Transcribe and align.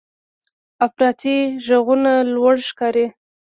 افراطي 0.85 1.37
غږونه 1.65 2.11
لوړ 2.33 2.55
ښکاري. 2.69 3.05